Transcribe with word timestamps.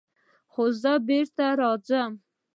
خو 0.51 0.63
زه 0.81 0.93
بېرته 1.07 1.45
ځم. 1.87 2.11